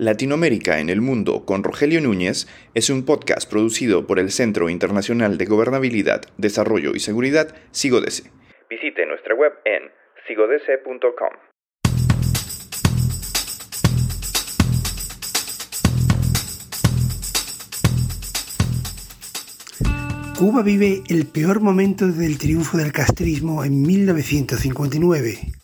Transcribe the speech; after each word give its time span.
Latinoamérica 0.00 0.80
en 0.80 0.88
el 0.88 1.02
Mundo 1.02 1.44
con 1.44 1.62
Rogelio 1.62 2.00
Núñez 2.00 2.46
es 2.72 2.88
un 2.88 3.04
podcast 3.04 3.46
producido 3.50 4.06
por 4.06 4.18
el 4.18 4.30
Centro 4.30 4.70
Internacional 4.70 5.36
de 5.36 5.44
Gobernabilidad, 5.44 6.22
Desarrollo 6.38 6.92
y 6.94 7.00
Seguridad, 7.00 7.54
SIGODESE. 7.72 8.30
Visite 8.70 9.04
nuestra 9.04 9.34
web 9.34 9.52
en 9.66 9.90
sigodese.com. 10.26 11.34
Cuba 20.38 20.62
vive 20.62 21.02
el 21.10 21.26
peor 21.26 21.60
momento 21.60 22.06
del 22.06 22.38
triunfo 22.38 22.78
del 22.78 22.92
castrismo 22.92 23.62
en 23.64 23.82
1959 23.82 25.59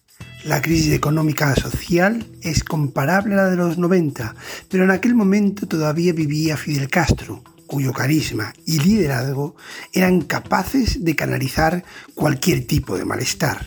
la 0.47 0.63
crisis 0.63 0.93
económica 0.93 1.55
social 1.57 2.25
es 2.41 2.63
comparable 2.63 3.35
a 3.35 3.39
la 3.39 3.51
de 3.51 3.57
los 3.57 3.79
90, 3.79 4.37
pero 4.69 4.85
en 4.85 4.93
aquel 4.93 5.15
momento 5.17 5.67
todavía 5.67 6.13
vivía 6.13 6.57
Fidel 6.57 6.89
Castro, 6.89 7.43
cuyo 7.67 7.93
carisma 7.93 8.53
y 8.65 8.79
liderazgo 8.79 9.57
eran 9.93 10.21
capaces 10.21 11.05
de 11.05 11.17
canalizar 11.17 11.85
cualquier 12.15 12.65
tipo 12.65 12.97
de 12.97 13.05
malestar. 13.05 13.67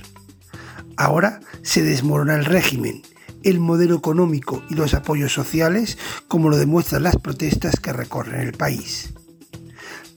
Ahora 0.95 1.41
se 1.63 1.84
desmorona 1.84 2.36
el 2.36 2.45
régimen, 2.45 3.02
el 3.44 3.59
modelo 3.59 3.95
económico 3.95 4.64
y 4.70 4.75
los 4.75 4.94
apoyos 4.94 5.34
sociales, 5.34 5.98
como 6.30 6.50
lo 6.50 6.58
demuestran 6.58 7.03
las 7.03 7.17
protestas 7.17 7.77
que 7.81 7.91
recorren 7.91 8.39
el 8.39 8.53
país 8.53 9.14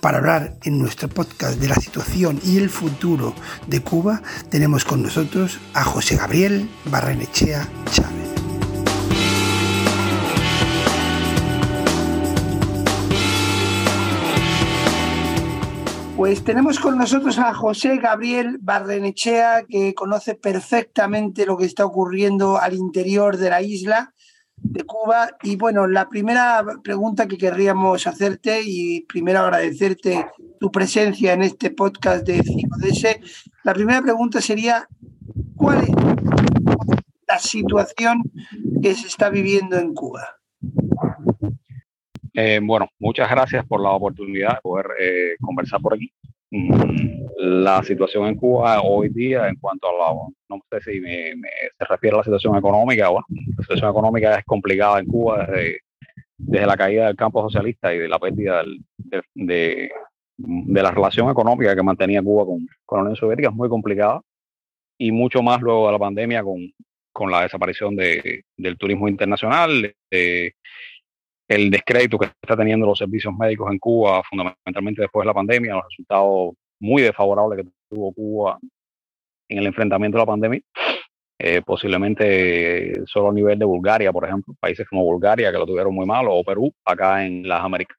para 0.03 0.19
hablar 0.19 0.57
en 0.65 0.81
nuestro 0.81 1.09
podcast 1.09 1.61
de 1.61 1.69
la 1.69 1.77
situación 1.77 2.41
y 2.45 2.59
el 2.59 2.71
futuro 2.71 3.35
de 3.69 3.83
Cuba, 3.83 4.21
tenemos 4.51 4.85
con 4.85 5.01
nosotros 5.01 5.61
a 5.75 5.85
José 5.85 6.17
Gabriel 6.17 6.69
Barrenechea 6.87 7.69
Chávez. 7.93 8.29
Pues 16.17 16.43
tenemos 16.43 16.81
con 16.81 16.99
nosotros 16.99 17.39
a 17.39 17.55
José 17.55 17.99
Gabriel 17.99 18.59
Barrenechea, 18.61 19.67
que 19.69 19.95
conoce 19.95 20.35
perfectamente 20.35 21.47
lo 21.47 21.57
que 21.57 21.67
está 21.67 21.85
ocurriendo 21.85 22.59
al 22.61 22.75
interior 22.75 23.37
de 23.37 23.51
la 23.51 23.63
isla 23.63 24.13
de 24.63 24.85
Cuba. 24.85 25.29
Y 25.43 25.57
bueno, 25.57 25.87
la 25.87 26.09
primera 26.09 26.65
pregunta 26.83 27.27
que 27.27 27.39
querríamos 27.39 28.07
hacerte 28.07 28.61
y 28.65 29.03
primero 29.03 29.41
agradecerte 29.41 30.27
tu 30.59 30.71
presencia 30.71 31.33
en 31.33 31.43
este 31.43 31.71
podcast 31.71 32.27
de 32.27 32.43
CICODS, 32.43 33.51
la 33.65 33.75
primera 33.75 34.01
pregunta 34.01 34.41
sería, 34.41 34.87
¿cuál 35.57 35.83
es 35.83 35.91
la 37.27 37.39
situación 37.39 38.23
que 38.83 38.95
se 38.95 39.07
está 39.07 39.29
viviendo 39.31 39.79
en 39.79 39.95
Cuba? 39.95 40.27
Eh, 42.35 42.61
bueno, 42.63 42.89
muchas 42.99 43.31
gracias 43.31 43.67
por 43.67 43.83
la 43.83 43.91
oportunidad 43.91 44.55
de 44.55 44.61
poder 44.63 44.87
eh, 44.99 45.37
conversar 45.41 45.81
por 45.81 45.95
aquí. 45.95 46.13
Mm, 46.55 47.29
la 47.39 47.83
situación 47.83 48.27
en 48.27 48.35
Cuba 48.35 48.83
hoy 48.83 49.09
día 49.09 49.49
en 49.49 49.57
cuanto 49.57 49.89
a 49.89 49.93
la, 49.93 50.13
no 50.51 50.61
sé 50.71 50.81
si 50.83 51.01
me, 51.01 51.33
se 51.79 51.85
refiere 51.87 52.15
a 52.15 52.19
la 52.19 52.25
situación 52.25 52.57
económica, 52.57 53.11
la 53.11 53.63
situación 53.63 53.91
económica 53.91 54.39
es 54.39 54.45
complicada 54.45 55.01
en 55.01 55.07
Cuba 55.07 55.47
desde, 55.47 55.79
desde 56.37 56.67
la 56.67 56.77
caída 56.77 57.07
del 57.07 57.17
campo 57.17 57.41
socialista 57.41 57.95
y 57.95 58.01
de 58.01 58.09
la 58.09 58.19
pérdida 58.19 58.63
de, 59.35 59.91
de, 60.37 60.83
la 60.83 60.91
relación 60.91 61.31
económica 61.31 61.75
que 61.75 61.83
mantenía 61.83 62.23
Cuba 62.23 62.45
con, 62.45 62.67
con, 62.85 62.99
la 62.99 63.03
Unión 63.05 63.17
Soviética, 63.17 63.49
es 63.49 63.55
muy 63.55 63.71
complicada. 63.71 64.21
Y 64.99 65.11
mucho 65.11 65.43
más 65.43 65.63
luego 65.63 65.87
de 65.87 65.93
la 65.93 65.99
pandemia 65.99 66.43
con, 66.43 66.71
con 67.13 67.31
la 67.31 67.43
desaparición 67.43 67.97
de, 67.97 68.45
del 68.59 68.77
turismo 68.77 69.09
internacional, 69.09 69.95
el 71.55 71.71
descrédito 71.71 72.19
que 72.19 72.31
está 72.41 72.57
teniendo 72.57 72.87
los 72.87 72.99
servicios 72.99 73.35
médicos 73.37 73.71
en 73.71 73.79
Cuba, 73.79 74.23
fundamentalmente 74.29 75.03
después 75.03 75.25
de 75.25 75.27
la 75.27 75.35
pandemia, 75.35 75.75
los 75.75 75.85
resultados 75.85 76.55
muy 76.81 77.03
desfavorables 77.03 77.65
que 77.65 77.71
tuvo 77.91 78.13
Cuba 78.13 78.59
en 79.49 79.59
el 79.59 79.67
enfrentamiento 79.67 80.17
a 80.17 80.21
la 80.21 80.27
pandemia, 80.27 80.61
eh, 81.39 81.61
posiblemente 81.63 83.05
solo 83.07 83.31
a 83.31 83.33
nivel 83.35 83.59
de 83.59 83.67
Bulgaria, 83.67 84.13
por 84.13 84.25
ejemplo, 84.25 84.55
países 84.59 84.87
como 84.89 85.05
Bulgaria 85.05 85.53
que 85.53 85.59
lo 85.59 85.67
tuvieron 85.67 85.95
muy 85.95 86.07
mal, 86.07 86.27
o 86.29 86.43
Perú, 86.43 86.73
acá 86.85 87.25
en 87.25 87.47
las 87.47 87.63
Américas. 87.63 87.99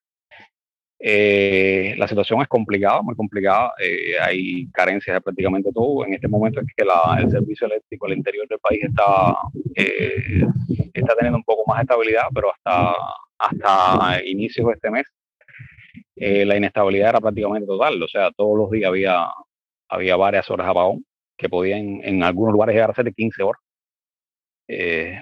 Eh, 1.05 1.95
la 1.97 2.07
situación 2.07 2.41
es 2.41 2.47
complicada, 2.47 3.01
muy 3.01 3.13
complicada. 3.15 3.73
Eh, 3.77 4.17
hay 4.21 4.67
carencias 4.71 5.15
de 5.15 5.21
prácticamente 5.21 5.69
todo. 5.73 6.05
En 6.05 6.13
este 6.13 6.29
momento 6.29 6.61
es 6.61 6.67
que 6.75 6.83
el 6.83 7.29
servicio 7.29 7.67
eléctrico 7.67 8.05
al 8.05 8.13
interior 8.13 8.47
del 8.47 8.59
país 8.59 8.81
está, 8.83 9.35
está 10.93 11.15
teniendo 11.15 11.37
un 11.37 11.43
poco 11.43 11.63
más 11.67 11.79
de 11.79 11.83
estabilidad, 11.83 12.27
pero 12.33 12.53
hasta 12.53 12.95
hasta 13.37 14.25
inicios 14.25 14.67
de 14.67 14.73
este 14.73 14.91
mes, 14.91 15.05
eh, 16.15 16.45
la 16.45 16.57
inestabilidad 16.57 17.09
era 17.09 17.21
prácticamente 17.21 17.67
total. 17.67 18.01
O 18.01 18.07
sea, 18.07 18.31
todos 18.31 18.57
los 18.57 18.71
días 18.71 18.87
había, 18.87 19.27
había 19.89 20.15
varias 20.15 20.49
horas 20.49 20.67
de 20.67 20.71
apagón 20.71 21.05
que 21.37 21.49
podían 21.49 22.01
en 22.03 22.23
algunos 22.23 22.53
lugares 22.53 22.75
llegar 22.75 22.91
a 22.91 22.95
ser 22.95 23.05
de 23.05 23.13
15 23.13 23.43
horas. 23.43 23.61
Eh, 24.67 25.21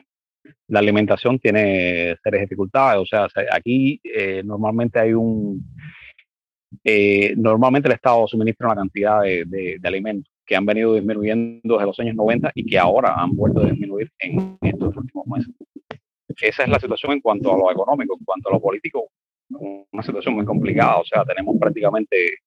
la 0.67 0.79
alimentación 0.79 1.39
tiene 1.39 2.15
serias 2.23 2.41
dificultades. 2.41 3.01
O 3.01 3.05
sea, 3.05 3.27
aquí 3.51 3.99
eh, 4.03 4.41
normalmente 4.43 4.99
hay 4.99 5.13
un... 5.13 5.63
normalmente 7.37 7.87
el 7.87 7.95
Estado 7.95 8.27
suministra 8.27 8.67
una 8.67 8.75
cantidad 8.75 9.21
de, 9.21 9.45
de, 9.45 9.79
alimentos 9.83 10.31
que 10.45 10.55
han 10.55 10.65
venido 10.65 10.95
disminuyendo 10.95 11.75
desde 11.75 11.85
los 11.85 11.99
años 11.99 12.15
90 12.15 12.51
y 12.55 12.65
que 12.65 12.77
ahora 12.77 13.15
han 13.15 13.35
vuelto 13.35 13.61
a 13.61 13.69
disminuir 13.69 14.11
en 14.19 14.57
estos 14.61 14.95
últimos 14.97 15.25
meses. 15.27 15.53
Esa 16.41 16.63
es 16.63 16.69
la 16.69 16.79
situación 16.79 17.13
en 17.13 17.21
cuanto 17.21 17.53
a 17.53 17.57
lo 17.57 17.71
económico, 17.71 18.17
en 18.17 18.25
cuanto 18.25 18.49
a 18.49 18.53
lo 18.53 18.59
político, 18.59 19.09
una 19.49 20.03
situación 20.03 20.33
muy 20.35 20.45
complicada. 20.45 20.97
O 20.97 21.05
sea, 21.05 21.23
tenemos 21.23 21.55
prácticamente 21.59 22.39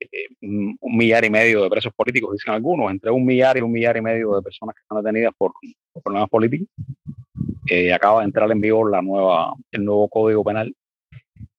eh, 0.00 0.28
un 0.40 0.96
millar 0.96 1.24
y 1.24 1.30
medio 1.30 1.62
de 1.62 1.70
presos 1.70 1.92
políticos, 1.94 2.32
dicen 2.32 2.54
algunos, 2.54 2.90
entre 2.90 3.10
un 3.10 3.24
millar 3.24 3.56
y 3.56 3.60
un 3.62 3.72
millar 3.72 3.96
y 3.96 4.02
medio 4.02 4.34
de 4.34 4.42
personas 4.42 4.74
que 4.74 4.82
están 4.82 5.02
detenidas 5.02 5.32
por, 5.36 5.52
problemas 6.02 6.28
políticos. 6.28 6.68
Eh, 7.70 7.92
acaba 7.92 8.20
de 8.20 8.26
entrar 8.26 8.50
en 8.50 8.60
vigor 8.60 8.90
la 8.90 9.00
nueva, 9.00 9.54
el 9.70 9.84
nuevo 9.84 10.08
Código 10.08 10.44
Penal 10.44 10.74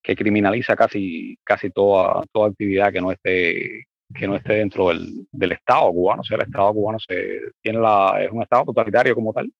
que 0.04 0.16
criminaliza 0.16 0.76
casi, 0.76 1.36
casi 1.44 1.72
toda, 1.72 2.24
toda 2.32 2.50
actividad 2.50 2.92
que 2.94 3.02
no 3.02 3.12
esté 3.12 3.86
que 4.14 4.28
no 4.28 4.36
esté 4.36 4.54
dentro 4.54 4.90
del, 4.90 5.28
del 5.32 5.54
Estado 5.54 5.92
cubano. 5.92 6.22
O 6.22 6.24
sea, 6.24 6.38
el 6.38 6.44
Estado 6.44 6.72
cubano 6.74 7.00
se, 7.00 7.40
tiene 7.62 7.80
la, 7.80 8.18
es 8.22 8.32
un 8.32 8.44
Estado 8.44 8.66
totalitario 8.66 9.16
como 9.16 9.34
tal 9.34 9.52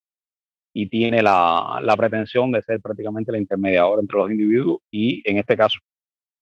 y 0.78 0.90
tiene 0.90 1.24
la, 1.24 1.80
la, 1.82 1.96
pretensión 1.96 2.52
de 2.52 2.62
ser 2.62 2.82
prácticamente 2.82 3.32
el 3.32 3.38
intermediador 3.38 3.98
entre 4.02 4.18
los 4.18 4.30
individuos 4.30 4.80
y 4.92 5.22
en 5.24 5.38
este 5.38 5.56
caso, 5.56 5.80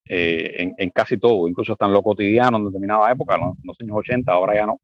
eh, 0.10 0.56
en, 0.58 0.74
en, 0.76 0.90
casi 0.90 1.20
todo, 1.20 1.48
incluso 1.48 1.74
hasta 1.74 1.86
en 1.86 1.94
lo 1.94 2.02
cotidiano 2.02 2.58
en 2.58 2.66
determinada 2.66 3.12
época, 3.12 3.36
en 3.36 3.54
los 3.64 3.80
años 3.80 3.96
80, 3.96 4.32
ahora 4.32 4.56
ya 4.56 4.66
no, 4.66 4.80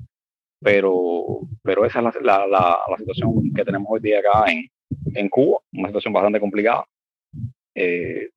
pero, 0.61 1.39
pero 1.63 1.83
esa 1.83 2.07
es 2.09 2.21
la, 2.21 2.45
la, 2.45 2.77
la 2.87 2.97
situación 2.97 3.51
que 3.55 3.65
tenemos 3.65 3.87
hoy 3.89 3.99
día 4.01 4.19
acá 4.19 4.51
en, 4.51 4.67
en 5.15 5.29
Cuba, 5.29 5.57
una 5.73 5.87
situación 5.87 6.13
bastante 6.13 6.39
complicada, 6.39 6.85
eh, 7.73 8.29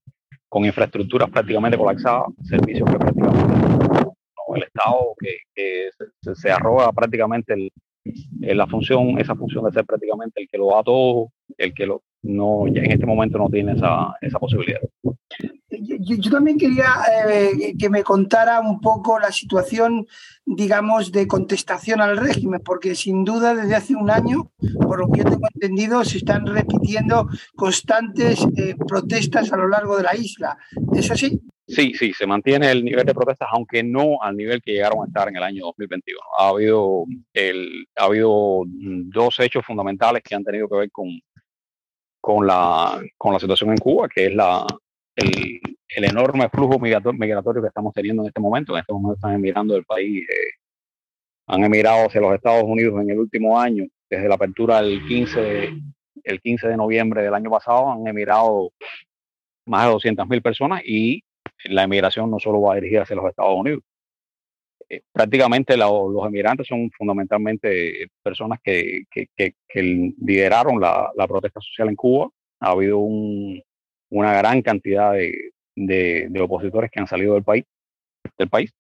con 0.48 0.64
infraestructuras 0.64 1.28
prácticamente 1.28 1.76
colapsadas, 1.76 2.28
servicios 2.42 2.90
que 2.90 2.96
prácticamente 2.96 3.54
no, 3.54 4.56
el 4.56 4.62
Estado 4.62 5.14
que, 5.18 5.36
que 5.54 5.90
se, 6.22 6.34
se, 6.34 6.50
arroga 6.50 6.90
prácticamente 6.90 7.52
el, 7.52 7.70
eh, 8.04 8.54
la 8.54 8.66
función, 8.66 9.18
esa 9.18 9.34
función 9.34 9.64
de 9.64 9.72
ser 9.72 9.84
prácticamente 9.84 10.40
el 10.42 10.48
que 10.48 10.58
lo 10.58 10.70
da 10.70 10.82
todo, 10.82 11.32
el 11.56 11.74
que 11.74 11.86
lo, 11.86 12.02
no, 12.22 12.66
en 12.66 12.90
este 12.90 13.06
momento 13.06 13.38
no 13.38 13.48
tiene 13.48 13.72
esa, 13.72 14.14
esa 14.20 14.38
posibilidad. 14.38 14.80
Yo, 15.68 16.30
también 16.30 16.58
quería 16.58 16.86
eh, 17.30 17.74
que 17.78 17.88
me 17.88 18.02
contara 18.02 18.60
un 18.60 18.80
poco 18.80 19.18
la 19.18 19.32
situación, 19.32 20.06
digamos, 20.44 21.12
de 21.12 21.26
contestación 21.26 22.00
al 22.00 22.16
régimen, 22.16 22.60
porque 22.64 22.94
sin 22.94 23.24
duda 23.24 23.54
desde 23.54 23.74
hace 23.74 23.96
un 23.96 24.10
año, 24.10 24.50
por 24.80 25.00
lo 25.00 25.08
que 25.10 25.20
yo 25.20 25.24
tengo 25.24 25.48
entendido, 25.54 26.04
se 26.04 26.18
están 26.18 26.46
repitiendo 26.46 27.28
constantes 27.56 28.46
eh, 28.56 28.74
protestas 28.86 29.52
a 29.52 29.56
lo 29.56 29.68
largo 29.68 29.96
de 29.96 30.02
la 30.02 30.14
isla. 30.14 30.58
¿Es 30.94 31.10
así? 31.10 31.40
Sí, 31.72 31.94
sí, 31.94 32.12
se 32.12 32.26
mantiene 32.26 32.70
el 32.70 32.84
nivel 32.84 33.06
de 33.06 33.14
protestas, 33.14 33.48
aunque 33.50 33.82
no 33.82 34.22
al 34.22 34.36
nivel 34.36 34.60
que 34.60 34.72
llegaron 34.72 35.02
a 35.02 35.06
estar 35.06 35.28
en 35.28 35.36
el 35.36 35.42
año 35.42 35.64
2021. 35.64 36.20
Ha 36.38 36.48
habido, 36.48 37.04
el, 37.32 37.86
ha 37.96 38.04
habido 38.04 38.64
dos 38.66 39.40
hechos 39.40 39.64
fundamentales 39.64 40.22
que 40.22 40.34
han 40.34 40.44
tenido 40.44 40.68
que 40.68 40.76
ver 40.76 40.90
con, 40.90 41.08
con, 42.20 42.46
la, 42.46 43.00
con 43.16 43.32
la 43.32 43.40
situación 43.40 43.70
en 43.70 43.78
Cuba, 43.78 44.06
que 44.08 44.26
es 44.26 44.34
la, 44.34 44.66
el, 45.16 45.60
el 45.88 46.04
enorme 46.04 46.50
flujo 46.50 46.78
migratorio 46.78 47.62
que 47.62 47.68
estamos 47.68 47.94
teniendo 47.94 48.22
en 48.22 48.28
este 48.28 48.40
momento. 48.40 48.74
En 48.74 48.80
este 48.80 48.92
momento 48.92 49.14
están 49.14 49.34
emigrando 49.34 49.72
del 49.72 49.84
país, 49.84 50.28
eh, 50.28 50.58
han 51.46 51.64
emigrado 51.64 52.06
hacia 52.06 52.20
los 52.20 52.34
Estados 52.34 52.64
Unidos 52.64 53.00
en 53.00 53.10
el 53.10 53.18
último 53.18 53.58
año, 53.58 53.86
desde 54.10 54.28
la 54.28 54.34
apertura 54.34 54.82
del 54.82 55.06
15, 55.06 55.70
el 56.24 56.40
15 56.40 56.68
de 56.68 56.76
noviembre 56.76 57.22
del 57.22 57.34
año 57.34 57.50
pasado, 57.50 57.90
han 57.90 58.06
emigrado 58.06 58.72
más 59.64 59.86
de 59.86 59.92
200.000 59.92 60.42
personas 60.42 60.82
y 60.84 61.24
la 61.64 61.84
emigración 61.84 62.30
no 62.30 62.38
solo 62.38 62.60
va 62.60 62.76
dirigida 62.76 63.02
hacia 63.02 63.16
los 63.16 63.28
Estados 63.28 63.56
Unidos. 63.56 63.82
Eh, 64.88 65.02
prácticamente 65.12 65.76
los 65.76 66.26
emigrantes 66.26 66.66
son 66.66 66.90
fundamentalmente 66.90 68.08
personas 68.22 68.58
que, 68.62 69.04
que, 69.10 69.54
lideraron 70.18 70.80
la, 70.80 71.10
la, 71.16 71.26
protesta 71.26 71.60
social 71.60 71.88
en 71.88 71.96
Cuba 71.96 72.28
Ha 72.60 72.70
habido 72.72 72.98
una 72.98 74.34
gran 74.34 74.60
cantidad 74.62 75.14
de, 75.14 76.40
opositores 76.40 76.90
que 76.90 77.00
han 77.00 77.06
salido 77.06 77.34
del 77.34 77.44
país, 77.44 77.64
del 78.38 78.48
país 78.48 78.72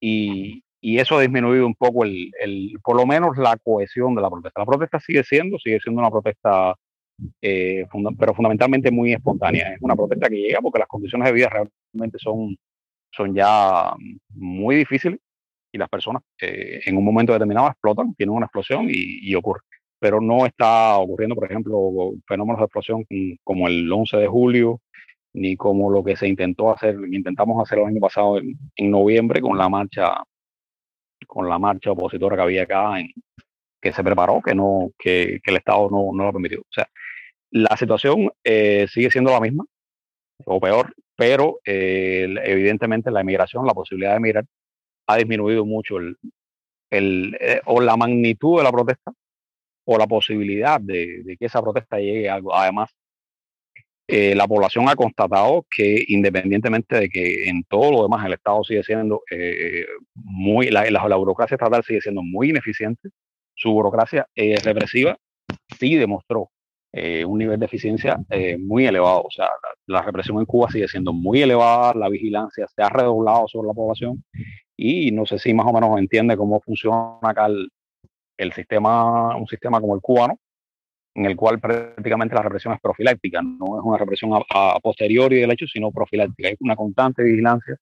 y, 0.00 0.62
eso 0.82 1.16
ha 1.16 1.22
disminuido 1.22 1.66
un 1.66 1.74
poco 1.74 2.04
el, 2.04 2.30
por 2.82 2.94
lo 2.96 3.06
menos 3.06 3.38
la 3.38 3.56
cohesión 3.56 4.14
de 4.14 4.20
la 4.20 4.28
protesta. 4.28 4.60
La 4.60 4.66
protesta 4.66 5.00
sigue 5.00 5.24
siendo, 5.24 5.58
sigue 5.58 5.80
siendo 5.80 6.02
una 6.02 6.10
protesta, 6.10 6.74
eh, 7.40 7.86
pero 8.18 8.34
fundamentalmente 8.34 8.90
muy 8.90 9.14
espontánea. 9.14 9.72
Es 9.72 9.80
una 9.80 9.96
protesta 9.96 10.28
que 10.28 10.36
llega 10.36 10.60
porque 10.60 10.80
las 10.80 10.88
condiciones 10.88 11.24
de 11.26 11.32
vida 11.32 11.48
realmente 11.94 12.18
son, 12.18 12.56
son 13.12 13.34
ya 13.34 13.94
muy 14.30 14.76
difíciles 14.76 15.20
y 15.72 15.78
las 15.78 15.88
personas 15.88 16.22
eh, 16.40 16.80
en 16.86 16.96
un 16.96 17.04
momento 17.04 17.32
determinado 17.32 17.68
explotan, 17.68 18.14
tienen 18.14 18.36
una 18.36 18.46
explosión 18.46 18.86
y, 18.88 19.34
ocurre. 19.34 19.60
Pero 19.98 20.20
no 20.20 20.46
está 20.46 20.98
ocurriendo, 20.98 21.34
por 21.34 21.46
ejemplo, 21.50 22.12
fenómenos 22.28 22.60
de 22.60 22.64
explosión 22.64 23.04
como 23.42 23.68
el 23.68 23.90
11 23.90 24.18
de 24.18 24.26
julio, 24.28 24.80
ni 25.32 25.56
como 25.56 25.90
lo 25.90 26.04
que 26.04 26.16
se 26.16 26.28
intentó 26.28 26.72
hacer, 26.72 26.96
intentamos 27.10 27.60
hacer 27.62 27.80
el 27.80 27.86
año 27.86 28.00
pasado 28.00 28.38
en, 28.38 28.90
noviembre 28.90 29.40
con 29.40 29.58
la 29.58 29.68
marcha, 29.68 30.22
con 31.26 31.48
la 31.48 31.58
marcha 31.58 31.90
opositora 31.92 32.36
que 32.36 32.42
había 32.42 32.62
acá, 32.64 33.00
en, 33.00 33.08
que 33.80 33.92
se 33.92 34.04
preparó, 34.04 34.40
que 34.42 34.54
no, 34.54 34.90
que, 34.98 35.40
el 35.44 35.56
Estado 35.56 35.88
no, 35.90 36.10
no, 36.14 36.24
lo 36.24 36.32
permitió. 36.32 36.60
O 36.60 36.72
sea, 36.72 36.88
la 37.50 37.76
situación 37.76 38.30
eh, 38.44 38.86
sigue 38.88 39.10
siendo 39.10 39.32
la 39.32 39.40
misma, 39.40 39.64
o 40.46 40.60
peor, 40.60 40.94
pero 41.16 41.60
eh, 41.64 42.26
evidentemente 42.44 43.10
la 43.10 43.20
emigración, 43.20 43.66
la 43.66 43.74
posibilidad 43.74 44.12
de 44.12 44.16
emigrar, 44.16 44.44
ha 45.06 45.16
disminuido 45.16 45.64
mucho 45.64 45.98
el, 45.98 46.16
el, 46.90 47.36
eh, 47.40 47.60
o 47.66 47.80
la 47.80 47.96
magnitud 47.96 48.58
de 48.58 48.64
la 48.64 48.72
protesta 48.72 49.12
o 49.86 49.98
la 49.98 50.06
posibilidad 50.06 50.80
de, 50.80 51.36
que 51.38 51.46
esa 51.46 51.62
protesta 51.62 51.98
llegue 51.98 52.28
a 52.28 52.34
algo. 52.34 52.54
Además, 52.54 52.90
eh, 54.06 54.34
la 54.34 54.46
población 54.46 54.88
ha 54.88 54.96
constatado 54.96 55.66
que 55.70 56.04
independientemente 56.08 56.96
de 56.96 57.08
que 57.08 57.48
en 57.48 57.64
todo 57.64 57.90
lo 57.90 58.02
demás 58.02 58.24
el 58.26 58.34
Estado 58.34 58.62
sigue 58.64 58.82
siendo 58.82 59.22
eh, 59.30 59.86
muy, 60.14 60.70
la, 60.70 60.90
la, 60.90 61.16
burocracia 61.16 61.54
estatal 61.54 61.82
sigue 61.84 62.00
siendo 62.00 62.22
muy 62.22 62.50
ineficiente, 62.50 63.10
su 63.54 63.72
burocracia 63.72 64.26
represiva 64.34 65.16
sí 65.78 65.96
demostró 65.96 66.50
un 67.26 67.38
nivel 67.38 67.58
de 67.58 67.66
eficiencia 67.66 68.18
muy 68.58 68.86
elevado. 68.86 69.22
O 69.22 69.30
sea, 69.30 69.48
la, 69.86 70.02
represión 70.02 70.38
en 70.38 70.44
Cuba 70.44 70.70
sigue 70.70 70.88
siendo 70.88 71.12
muy 71.12 71.42
elevada, 71.42 71.94
la 71.94 72.08
vigilancia 72.08 72.66
se 72.68 72.82
ha 72.82 72.88
redoblado 72.88 73.48
sobre 73.48 73.68
la 73.68 73.74
población 73.74 74.22
y 74.76 75.10
no 75.12 75.26
sé 75.26 75.38
si 75.38 75.54
más 75.54 75.66
o 75.66 75.72
menos 75.72 75.98
entiende 75.98 76.36
cómo 76.36 76.60
funciona 76.60 77.18
acá 77.22 77.46
el, 77.46 78.52
sistema, 78.52 79.36
un 79.36 79.46
sistema 79.46 79.80
como 79.80 79.94
el 79.94 80.00
cubano, 80.00 80.38
en 81.14 81.26
el 81.26 81.36
cual 81.36 81.60
prácticamente 81.60 82.34
la 82.34 82.42
represión 82.42 82.74
es 82.74 82.80
profiláctica, 82.80 83.40
no 83.42 83.78
es 83.78 83.84
una 83.84 83.98
represión 83.98 84.32
a, 84.34 84.80
posteriori 84.80 85.40
del 85.40 85.52
hecho, 85.52 85.66
sino 85.66 85.92
profiláctica. 85.92 86.48
Hay 86.48 86.56
una 86.60 86.76
constante 86.76 87.22
vigilancia 87.22 87.76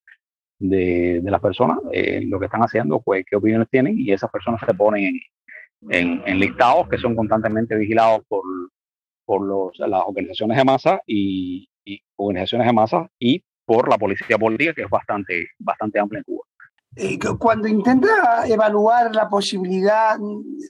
de, 0.59 1.21
las 1.25 1.41
personas, 1.41 1.79
eh, 1.93 2.23
lo 2.27 2.39
que 2.39 2.47
están 2.47 2.63
haciendo, 2.63 3.01
pues 3.01 3.25
qué 3.29 3.37
opiniones 3.37 3.69
tienen, 3.71 3.99
y 3.99 4.13
esas 4.13 4.31
personas 4.31 4.61
se 4.67 4.75
ponen 4.75 5.19
en, 5.89 6.39
listados 6.39 6.89
que 6.89 6.99
son 6.99 7.17
constantemente 7.17 7.75
vigilados 7.77 8.23
por, 8.29 8.43
por 9.25 9.47
los, 9.47 9.79
las 9.79 10.03
organizaciones 10.07 10.57
de 10.57 10.65
masa 10.65 11.01
y, 11.07 11.69
y, 11.85 12.01
organizaciones 12.17 12.67
de 12.67 12.73
masa 12.73 13.11
y 13.19 13.45
por 13.65 13.89
la 13.89 13.99
policía 13.99 14.39
política, 14.39 14.75
que 14.75 14.83
es 14.83 14.91
bastante, 14.91 15.49
bastante 15.59 15.99
amplia 15.99 16.19
en 16.19 16.25
Cuba. 16.25 16.45
Eh, 16.95 17.19
cuando 17.39 17.69
intenta 17.69 18.47
evaluar 18.47 19.15
la 19.15 19.27
posibilidad, 19.29 20.19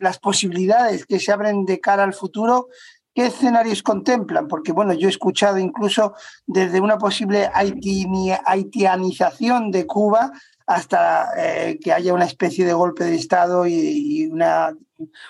las 0.01 0.21
posibilidades 0.21 1.05
que 1.05 1.19
se 1.19 1.33
abren 1.33 1.65
de 1.65 1.81
cara 1.81 2.05
al 2.05 2.15
futuro, 2.15 2.69
¿qué 3.13 3.27
escenarios 3.27 3.83
contemplan? 3.83 4.47
Porque 4.47 4.71
bueno, 4.71 4.93
yo 4.93 5.09
he 5.09 5.11
escuchado 5.11 5.59
incluso 5.59 6.15
desde 6.47 6.81
una 6.81 6.97
posible 6.97 7.51
haitianización 7.53 9.73
de 9.73 9.85
Cuba 9.87 10.31
hasta 10.65 11.31
eh, 11.37 11.81
que 11.83 11.93
haya 11.93 12.15
una 12.15 12.27
especie 12.27 12.65
de 12.65 12.73
golpe 12.73 13.03
de 13.05 13.17
Estado 13.17 13.67
y, 13.67 14.29
una, 14.31 14.73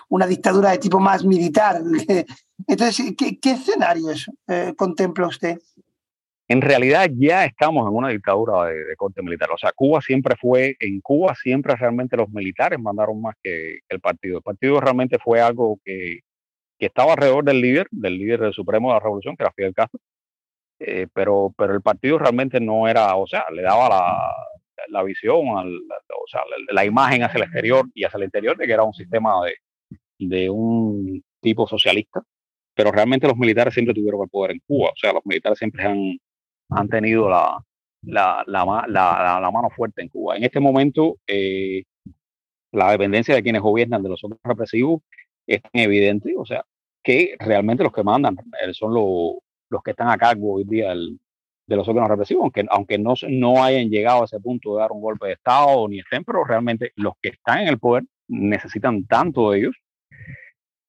una, 0.08 0.26
dictadura 0.26 0.70
de 0.70 0.78
tipo 0.78 1.00
más 1.00 1.24
militar. 1.24 1.80
Entonces, 2.66 3.14
¿qué, 3.16 3.38
escenarios 3.50 4.30
eh, 4.48 4.72
contempla 4.76 5.26
usted? 5.26 5.58
en 6.52 6.60
realidad 6.60 7.08
ya 7.16 7.46
estamos 7.46 7.88
en 7.88 7.96
una 7.96 8.08
dictadura 8.08 8.66
de, 8.66 8.94
corte 8.96 9.22
militar. 9.22 9.50
O 9.50 9.56
sea, 9.56 9.72
Cuba 9.72 10.02
siempre 10.02 10.36
fue, 10.36 10.76
en 10.80 11.00
Cuba 11.00 11.34
siempre 11.34 11.74
realmente 11.76 12.14
los 12.14 12.28
militares 12.28 12.78
mandaron 12.78 13.22
más 13.22 13.36
que, 13.42 13.78
el 13.88 14.00
partido. 14.00 14.36
El 14.36 14.42
partido 14.42 14.78
realmente 14.78 15.18
fue 15.18 15.40
algo 15.40 15.78
que, 15.82 16.20
estaba 16.78 17.12
alrededor 17.12 17.44
del 17.44 17.60
líder, 17.60 17.86
del 17.92 18.18
líder 18.18 18.52
supremo 18.52 18.88
de 18.88 18.94
la 18.94 19.00
revolución, 19.00 19.36
que 19.36 19.44
era 19.44 19.52
Fidel 19.52 19.72
Castro. 19.72 20.00
Eh, 20.80 21.06
pero, 21.14 21.54
pero 21.56 21.74
el 21.74 21.80
partido 21.80 22.18
realmente 22.18 22.60
no 22.60 22.88
era, 22.88 23.14
o 23.14 23.26
sea, 23.26 23.44
le 23.52 23.62
daba 23.62 23.88
la, 24.88 25.02
visión, 25.04 25.48
o 25.48 26.26
sea, 26.26 26.40
la, 26.72 26.84
imagen 26.84 27.22
hacia 27.22 27.38
el 27.38 27.44
exterior 27.44 27.86
y 27.94 28.04
hacia 28.04 28.18
el 28.18 28.24
interior 28.24 28.56
de 28.56 28.66
que 28.66 28.72
era 28.72 28.82
un 28.82 28.92
sistema 28.92 29.44
de, 29.44 29.54
de 30.28 30.50
un 30.50 31.22
tipo 31.40 31.66
socialista 31.66 32.22
pero 32.74 32.90
realmente 32.90 33.26
los 33.26 33.36
militares 33.36 33.74
siempre 33.74 33.94
tuvieron 33.94 34.22
el 34.22 34.28
poder 34.28 34.52
en 34.52 34.60
Cuba, 34.66 34.90
o 34.90 34.96
sea, 34.96 35.12
los 35.12 35.24
militares 35.24 35.58
siempre 35.58 35.84
han, 35.84 36.18
han 36.70 36.88
tenido 36.88 37.28
la, 37.28 37.62
la, 38.02 38.44
la, 38.46 39.50
mano 39.50 39.70
fuerte 39.70 40.02
en 40.02 40.08
Cuba. 40.08 40.36
En 40.36 40.44
este 40.44 40.60
momento, 40.60 41.18
eh, 41.26 41.84
la 42.72 42.90
dependencia 42.92 43.34
de 43.34 43.42
quienes 43.42 43.62
gobiernan 43.62 44.02
de 44.02 44.08
los 44.08 44.24
otros 44.24 44.40
represivos 44.42 45.02
es 45.46 45.60
evidente, 45.72 46.34
o 46.36 46.46
sea, 46.46 46.64
que 47.02 47.36
realmente 47.38 47.84
los 47.84 47.92
que 47.92 48.04
mandan 48.04 48.36
eh, 48.60 48.72
son 48.72 48.94
los, 48.94 49.34
los 49.68 49.82
que 49.82 49.90
están 49.90 50.08
a 50.08 50.16
cargo 50.16 50.54
hoy 50.54 50.64
día 50.64 50.94
de 50.94 51.76
los 51.76 51.86
órganos 51.88 52.10
represivos, 52.10 52.44
aunque, 52.44 52.64
aunque 52.70 52.98
no, 52.98 53.14
no 53.28 53.62
hayan 53.62 53.90
llegado 53.90 54.22
a 54.22 54.24
ese 54.24 54.40
punto 54.40 54.74
de 54.74 54.80
dar 54.80 54.92
un 54.92 55.02
golpe 55.02 55.26
de 55.26 55.32
Estado 55.34 55.88
ni 55.88 55.98
estén, 55.98 56.24
pero 56.24 56.44
realmente 56.44 56.92
los 56.96 57.14
que 57.20 57.30
están 57.30 57.60
en 57.60 57.68
el 57.68 57.78
poder 57.78 58.04
necesitan 58.28 59.04
tanto 59.06 59.50
de 59.50 59.58
ellos 59.58 59.76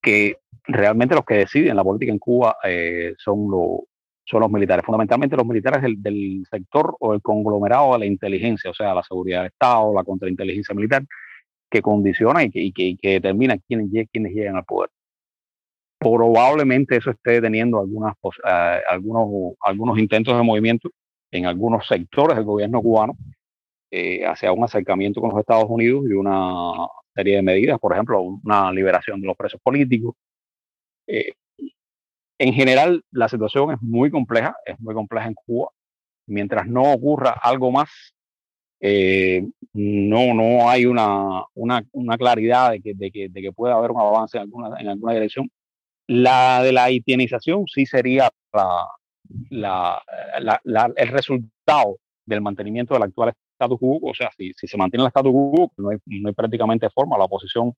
que 0.02 0.38
realmente 0.66 1.16
los 1.16 1.26
que 1.26 1.36
deciden 1.36 1.76
la 1.76 1.84
política 1.84 2.12
en 2.12 2.20
Cuba 2.20 2.58
eh, 2.64 3.14
son 3.18 3.50
los, 3.50 3.82
son 4.26 4.42
los 4.42 4.52
militares, 4.52 4.86
fundamentalmente 4.86 5.36
los 5.36 5.46
militares 5.46 5.82
del, 5.82 6.46
sector 6.50 6.96
o 7.00 7.14
el 7.14 7.22
conglomerado 7.22 7.94
de 7.94 8.00
la 8.00 8.06
inteligencia, 8.06 8.72
o 8.72 8.74
sea, 8.74 8.94
la 8.94 9.04
seguridad 9.04 9.40
del 9.40 9.52
Estado, 9.52 9.94
la 9.94 10.04
contrainteligencia 10.04 10.76
militar, 10.76 11.04
que 11.70 11.82
condiciona 11.82 12.44
y 12.44 12.52
que, 12.52 12.96
que, 13.02 13.10
determina 13.10 13.58
quiénes, 13.58 13.90
quiénes 14.12 14.34
llegan 14.34 14.58
al 14.58 14.66
poder. 14.66 14.90
Probablemente 16.00 16.98
eso 16.98 17.12
esté 17.12 17.42
teniendo 17.42 17.80
algunas, 17.80 18.14
eh, 18.46 18.82
algunos, 18.90 19.56
algunos 19.62 19.98
intentos 19.98 20.36
de 20.38 20.44
movimiento 20.44 20.90
en 21.32 21.46
algunos 21.46 21.88
sectores 21.88 22.36
del 22.36 22.46
gobierno 22.46 22.82
cubano 22.82 23.16
eh, 23.90 24.26
hacia 24.26 24.52
un 24.52 24.64
acercamiento 24.64 25.22
con 25.22 25.32
los 25.32 25.40
Estados 25.40 25.66
Unidos 25.70 26.04
y 26.10 26.14
una 26.14 26.88
serie 27.16 27.38
de 27.38 27.42
medidas, 27.42 27.80
por 27.80 27.94
ejemplo, 27.94 28.22
una 28.22 28.72
liberación 28.72 29.22
de 29.22 29.28
los 29.28 29.38
presos 29.38 29.60
políticos, 29.62 30.16
eh, 31.08 31.34
en 32.40 32.54
general, 32.54 33.04
la 33.12 33.30
situación 33.30 33.72
es 33.72 33.82
muy 33.82 34.12
compleja, 34.12 34.56
es 34.66 34.80
muy 34.80 34.94
compleja 34.94 35.28
en 35.28 35.34
Cuba. 35.34 35.70
Mientras 36.28 36.68
no 36.68 36.94
ocurra 36.94 37.32
algo 37.42 37.72
más, 37.72 37.90
eh, 38.82 39.48
no, 39.74 40.34
no 40.34 40.70
hay 40.70 40.86
una, 40.86 41.44
una, 41.54 42.18
claridad 42.18 42.72
de 42.72 42.82
que, 42.82 42.94
de, 42.96 43.12
que, 43.12 43.30
de 43.30 43.42
que, 43.42 43.52
pueda 43.54 43.76
haber 43.76 43.92
un 43.92 44.02
avance 44.02 44.38
en 44.38 44.44
alguna, 44.44 44.80
en 44.80 44.90
alguna 44.90 45.14
dirección. 45.14 45.50
La 46.08 46.62
de 46.62 46.74
la 46.74 46.86
haitianización 46.86 47.66
sí 47.68 47.86
sería 47.86 48.30
la, 49.50 50.02
la, 50.64 50.94
el 50.98 51.08
resultado 51.08 51.98
del 52.26 52.42
mantenimiento 52.42 52.94
del 52.94 53.04
actual 53.04 53.34
status 53.64 53.80
quo. 53.80 54.00
O 54.02 54.14
sea, 54.14 54.30
si, 54.38 54.52
si 54.54 54.68
se 54.68 54.78
mantiene 54.78 55.04
el 55.04 55.08
status 55.08 55.32
quo, 55.32 55.72
no 55.78 55.90
hay, 55.90 55.98
no 56.06 56.30
hay 56.30 56.34
prácticamente 56.34 56.90
forma. 56.90 57.18
La 57.18 57.26
oposición 57.26 57.74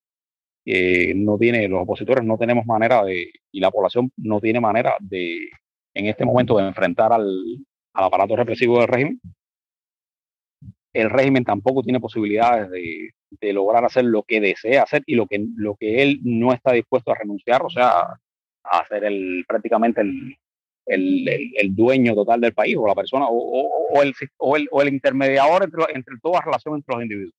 eh, 0.66 1.14
no 1.16 1.38
tiene, 1.38 1.68
los 1.68 1.84
opositores 1.84 2.24
no 2.26 2.38
tenemos 2.38 2.66
manera 2.66 3.04
de, 3.04 3.32
y 3.52 3.60
la 3.60 3.70
población 3.70 4.12
no 4.18 4.42
tiene 4.42 4.60
manera 4.60 4.96
de, 5.00 5.48
en 5.94 6.08
este 6.08 6.26
momento, 6.26 6.58
de 6.58 6.68
enfrentar 6.68 7.14
al, 7.14 7.28
aparato 7.94 8.36
represivo 8.36 8.80
del 8.80 8.88
régimen. 8.88 9.22
El 10.94 11.10
régimen 11.10 11.44
tampoco 11.44 11.84
tiene 11.84 12.00
posibilidades 12.00 12.70
de, 12.72 13.12
lograr 13.54 13.86
hacer 13.86 14.06
lo 14.06 14.24
que 14.24 14.42
desea 14.42 14.84
hacer 14.84 15.04
y 15.06 15.14
lo 15.16 15.28
que, 15.28 15.46
lo 15.56 15.76
que 15.76 16.02
él 16.02 16.20
no 16.24 16.52
está 16.52 16.72
dispuesto 16.72 17.12
a 17.12 17.16
renunciar, 17.16 17.64
o 17.64 17.70
sea, 17.70 18.18
a 18.64 18.88
ser 18.88 19.04
el, 19.04 19.46
prácticamente 19.48 20.02
el, 20.02 20.36
el, 20.86 21.76
dueño 21.76 22.14
total 22.16 22.42
del 22.42 22.54
país 22.54 22.76
o 22.78 22.88
la 22.88 22.96
persona 22.96 23.26
o, 23.30 24.02
el, 24.02 24.14
o 24.38 24.82
el, 24.82 24.88
intermediador 24.88 25.64
entre, 25.64 25.84
entre 25.94 26.16
toda 26.22 26.42
relación 26.42 26.76
entre 26.76 26.96
los 26.96 27.04
individuos. 27.04 27.34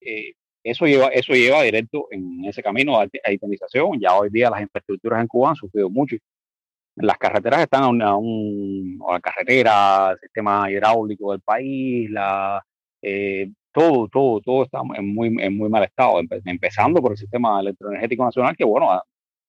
Eh, 0.00 0.32
eso 0.64 0.86
lleva, 0.86 1.08
eso 1.08 1.32
lleva 1.32 1.62
directo 1.62 2.08
en 2.10 2.44
ese 2.44 2.62
camino 2.62 3.00
a 3.00 3.32
itemización. 3.32 3.98
Ya 4.00 4.16
hoy 4.16 4.28
día 4.30 4.50
las 4.50 4.60
infraestructuras 4.60 5.20
en 5.20 5.28
Cuba 5.28 5.50
han 5.50 5.56
sufrido 5.56 5.88
mucho. 5.88 6.16
Las 6.96 7.16
carreteras 7.16 7.62
están 7.62 8.02
a, 8.02 8.16
un, 8.16 8.98
a 9.08 9.14
la 9.14 9.20
carretera, 9.20 10.10
el 10.12 10.18
sistema 10.18 10.70
hidráulico 10.70 11.30
del 11.32 11.40
país, 11.40 12.10
la, 12.10 12.62
eh, 13.00 13.50
todo, 13.72 14.08
todo, 14.08 14.40
todo 14.40 14.64
está 14.64 14.80
en 14.96 15.14
muy, 15.14 15.28
en 15.40 15.56
muy 15.56 15.68
mal 15.68 15.84
estado, 15.84 16.20
empezando 16.44 17.00
por 17.00 17.12
el 17.12 17.18
sistema 17.18 17.60
electroenergético 17.60 18.24
nacional, 18.24 18.56
que 18.56 18.64
bueno, 18.64 19.00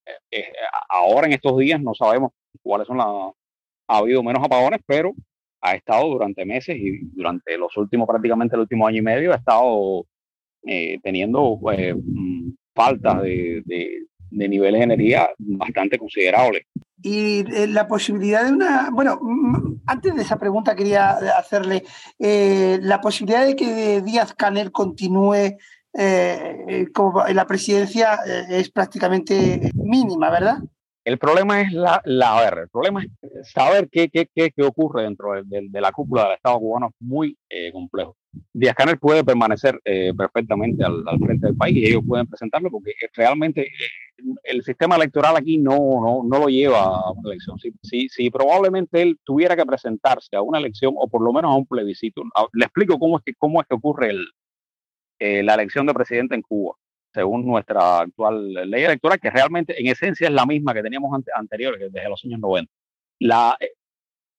eh, 0.06 0.12
eh, 0.32 0.54
ahora 0.90 1.28
en 1.28 1.34
estos 1.34 1.58
días 1.58 1.82
no 1.82 1.94
sabemos 1.96 2.32
cuáles 2.62 2.88
son 2.88 2.98
las... 2.98 3.08
Ha 3.08 3.98
habido 3.98 4.22
menos 4.22 4.44
apagones, 4.44 4.82
pero 4.86 5.14
ha 5.62 5.76
estado 5.76 6.10
durante 6.10 6.46
meses 6.46 6.78
y 6.78 7.00
durante 7.14 7.58
los 7.58 7.76
últimos, 7.78 8.08
prácticamente 8.08 8.56
el 8.56 8.62
último 8.62 8.88
año 8.88 9.00
y 9.00 9.02
medio, 9.02 9.34
ha 9.34 9.38
estado 9.38 10.06
eh, 10.66 11.00
teniendo 11.04 11.58
pues, 11.60 11.96
mm, 11.96 12.52
faltas 12.74 13.22
de, 13.24 13.64
de, 13.66 14.48
niveles 14.48 14.80
de 14.80 14.84
energía 14.84 15.30
bastante 15.38 15.98
considerables. 15.98 16.64
Y 17.02 17.40
eh, 17.54 17.68
la 17.68 17.88
posibilidad 17.88 18.46
de 18.46 18.52
una, 18.52 18.90
bueno, 18.92 19.20
mm, 19.22 19.82
antes 19.86 20.16
de 20.16 20.22
esa 20.22 20.38
pregunta 20.38 20.76
quería 20.76 21.12
hacerle, 21.38 21.84
eh, 22.20 22.78
la 22.82 23.02
posibilidad 23.02 23.46
de 23.46 23.56
que 23.56 24.02
Díaz 24.02 24.34
Canel 24.34 24.72
continúe 24.72 25.58
como 26.94 27.26
en 27.28 27.36
la 27.36 27.48
presidencia 27.48 28.20
es 28.48 28.70
prácticamente 28.70 29.72
mínima, 29.74 30.30
¿verdad? 30.30 30.60
El 31.10 31.18
problema 31.18 31.60
es 31.62 31.74
la, 31.74 32.04
la 32.06 32.40
ver, 32.40 32.60
el 32.60 32.70
problema 32.70 33.04
es 33.04 33.52
saber 33.52 33.90
qué, 33.92 34.10
qué, 34.10 34.30
qué, 34.32 34.52
qué 34.56 34.62
ocurre 34.62 35.02
dentro 35.02 35.44
de, 35.44 35.68
de, 35.68 35.82
la 35.82 35.92
cúpula 35.92 36.26
del 36.26 36.34
Estado 36.34 36.60
cubano, 36.60 36.90
es 36.90 36.94
muy 37.00 37.36
eh, 37.50 37.72
complejo. 37.72 38.16
Díaz 38.54 38.76
Canel 38.76 39.00
puede 39.00 39.24
permanecer 39.24 39.82
eh, 39.86 40.14
perfectamente 40.16 40.84
al, 40.84 41.04
al, 41.08 41.18
frente 41.18 41.48
del 41.48 41.58
país 41.58 41.78
y 41.78 41.88
ellos 41.88 42.04
pueden 42.08 42.28
presentarlo 42.28 42.70
porque 42.70 42.92
realmente 43.16 43.62
eh, 43.62 44.24
el 44.44 44.62
sistema 44.62 44.98
electoral 44.98 45.36
aquí 45.36 45.58
no, 45.58 45.78
no, 45.78 46.22
no, 46.24 46.40
lo 46.42 46.48
lleva 46.48 46.84
a 46.84 47.10
una 47.10 47.32
elección. 47.32 47.58
Si, 47.58 47.74
si, 47.82 48.08
si, 48.08 48.30
probablemente 48.30 49.02
él 49.02 49.18
tuviera 49.24 49.56
que 49.56 49.66
presentarse 49.66 50.36
a 50.36 50.44
una 50.44 50.60
elección 50.60 50.94
o 50.96 51.08
por 51.08 51.24
lo 51.24 51.34
menos 51.34 51.52
a 51.52 51.56
un 51.56 51.66
plebiscito, 51.66 52.22
le 52.54 52.66
explico 52.66 53.00
cómo 53.00 53.18
es 53.18 53.24
que, 53.24 53.34
cómo 53.34 53.62
es 53.62 53.68
que 53.68 53.74
ocurre 53.74 54.12
el, 54.12 54.28
eh, 55.18 55.42
la 55.42 55.56
elección 55.56 55.88
de 55.88 55.94
presidente 55.96 56.36
en 56.36 56.44
Cuba 56.44 56.76
según 57.14 57.46
nuestra 57.46 58.02
actual 58.02 58.54
ley 58.54 58.84
electoral, 58.84 59.20
que 59.20 59.30
realmente 59.30 59.80
en 59.80 59.88
esencia 59.88 60.28
es 60.28 60.34
la 60.34 60.46
misma 60.46 60.74
que 60.74 60.84
teníamos 60.84 61.14
ante, 61.14 61.32
anterior, 61.34 61.78
desde 61.78 62.10
los 62.10 62.24
años 62.26 62.40
90. 62.40 62.72
La, 63.20 63.58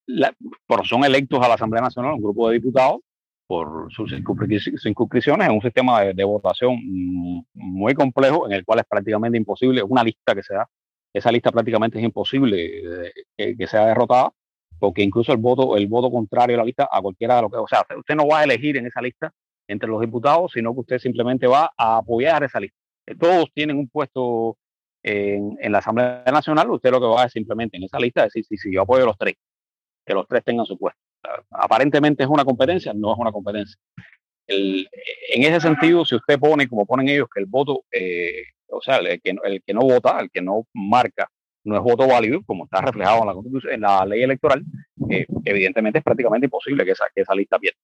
la, 0.07 0.35
pero 0.67 0.85
son 0.85 1.05
electos 1.05 1.43
a 1.45 1.49
la 1.49 1.55
Asamblea 1.55 1.83
Nacional 1.83 2.15
un 2.15 2.23
grupo 2.23 2.49
de 2.49 2.55
diputados 2.55 3.01
por 3.47 3.93
sus 3.93 4.11
circunscripciones 4.11 5.49
en 5.49 5.53
un 5.53 5.61
sistema 5.61 6.03
de, 6.03 6.15
de, 6.15 6.25
votación 6.25 6.79
muy 7.53 7.95
complejo 7.95 8.47
en 8.47 8.53
el 8.53 8.65
cual 8.65 8.79
es 8.79 8.85
prácticamente 8.89 9.37
imposible, 9.37 9.83
una 9.83 10.05
lista 10.05 10.35
que 10.37 10.43
sea, 10.43 10.67
esa 11.13 11.33
lista 11.33 11.51
prácticamente 11.51 11.99
es 11.99 12.05
imposible 12.05 13.13
que, 13.37 13.57
que 13.57 13.67
sea 13.67 13.87
derrotada, 13.87 14.31
porque 14.79 15.03
incluso 15.03 15.33
el 15.33 15.39
voto, 15.39 15.77
el 15.77 15.89
voto 15.89 16.11
contrario 16.11 16.57
a 16.57 16.59
la 16.59 16.65
lista 16.65 16.89
a 16.91 17.03
cualquiera 17.03 17.37
de 17.37 17.43
los 17.43 17.51
que, 17.51 17.57
o 17.59 17.67
sea, 17.69 17.85
usted 17.97 18.15
no 18.15 18.29
va 18.29 18.41
a 18.41 18.45
elegir 18.45 18.77
en 18.77 18.87
esa 18.87 19.03
lista 19.03 19.33
entre 19.71 19.89
los 19.89 20.01
diputados, 20.01 20.53
sino 20.53 20.75
que 20.75 20.81
usted 20.81 20.99
simplemente 20.99 21.47
va 21.47 21.71
a 21.77 21.99
apoyar 21.99 22.43
esa 22.43 22.61
lista. 22.61 22.77
Eh, 23.07 23.15
todos 23.15 23.51
tienen 23.55 23.79
un 23.79 23.89
puesto 23.89 24.57
en, 25.03 25.57
en 25.61 25.73
la 25.73 25.79
Asamblea 25.79 26.25
Nacional, 26.27 26.71
usted 26.71 26.91
lo 26.91 27.01
que 27.01 27.07
va 27.07 27.23
a 27.23 27.27
es 27.27 27.33
simplemente 27.33 27.77
en 27.77 27.85
esa 27.85 27.99
lista 27.99 28.25
decir, 28.25 28.45
sí, 28.45 28.57
yo 28.73 28.83
apoyo 28.83 29.05
a 29.05 29.07
los 29.07 29.19
tres, 29.19 29.35
que 30.05 30.15
los 30.15 30.27
tres 30.27 30.45
tengan 30.45 30.67
su 30.67 30.77
puesto. 30.77 31.01
Aparentemente 31.51 32.25
es 32.25 32.29
una 32.29 32.45
competencia, 32.45 32.93
no 32.95 33.13
es 33.13 33.19
una 33.19 33.33
competencia. 33.33 33.77
En 34.49 35.43
ese 35.45 35.61
sentido, 35.61 36.05
si 36.05 36.17
usted 36.17 36.39
pone, 36.39 36.67
como 36.67 36.85
ponen 36.85 37.09
ellos, 37.09 37.29
que 37.33 37.41
el 37.41 37.47
voto, 37.47 37.85
eh, 37.93 38.43
o 38.69 38.83
sea, 38.83 38.97
el 38.97 39.21
que, 39.21 39.75
no 39.75 39.81
vota, 39.83 40.19
el 40.21 40.31
que 40.31 40.43
no 40.43 40.67
marca, 40.75 41.29
no 41.63 41.77
es 41.77 41.83
voto 41.83 42.09
válido, 42.09 42.43
como 42.45 42.65
está 42.65 42.81
reflejado 42.81 43.21
en 43.21 43.27
la, 43.27 43.75
en 43.75 43.81
la 43.81 44.07
ley 44.07 44.23
electoral, 44.23 44.65
eh, 45.09 45.27
evidentemente 45.45 45.99
es 45.99 46.05
prácticamente 46.05 46.47
imposible 46.47 46.85
que 46.85 46.93
esa, 46.93 47.05
que 47.15 47.23
esa 47.23 47.35
lista 47.35 47.59
pierda. 47.59 47.79